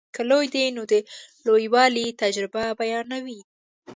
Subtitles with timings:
[0.15, 0.93] که لوی دی نو د
[1.45, 3.39] لویوالي تجربه بیانوي.